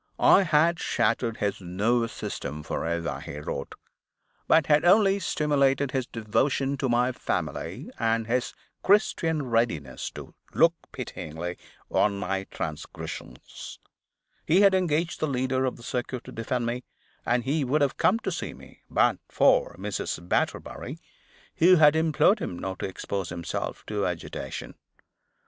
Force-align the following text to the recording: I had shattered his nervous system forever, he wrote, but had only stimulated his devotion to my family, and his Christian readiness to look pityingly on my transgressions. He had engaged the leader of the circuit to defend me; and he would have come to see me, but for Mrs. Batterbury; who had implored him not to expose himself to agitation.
I 0.17 0.41
had 0.41 0.79
shattered 0.79 1.37
his 1.37 1.61
nervous 1.61 2.11
system 2.11 2.63
forever, 2.63 3.19
he 3.19 3.37
wrote, 3.37 3.75
but 4.47 4.65
had 4.65 4.83
only 4.83 5.19
stimulated 5.19 5.91
his 5.91 6.07
devotion 6.07 6.75
to 6.77 6.89
my 6.89 7.11
family, 7.11 7.91
and 7.99 8.25
his 8.25 8.55
Christian 8.81 9.43
readiness 9.45 10.09
to 10.15 10.33
look 10.55 10.73
pityingly 10.91 11.59
on 11.91 12.17
my 12.17 12.45
transgressions. 12.45 13.77
He 14.43 14.61
had 14.61 14.73
engaged 14.73 15.19
the 15.19 15.27
leader 15.27 15.65
of 15.65 15.77
the 15.77 15.83
circuit 15.83 16.23
to 16.23 16.31
defend 16.31 16.65
me; 16.65 16.83
and 17.23 17.43
he 17.43 17.63
would 17.63 17.81
have 17.83 17.97
come 17.97 18.17
to 18.21 18.31
see 18.31 18.55
me, 18.55 18.81
but 18.89 19.19
for 19.29 19.75
Mrs. 19.77 20.27
Batterbury; 20.27 20.97
who 21.57 21.75
had 21.75 21.95
implored 21.95 22.39
him 22.39 22.57
not 22.57 22.79
to 22.79 22.87
expose 22.87 23.29
himself 23.29 23.85
to 23.85 24.07
agitation. 24.07 24.73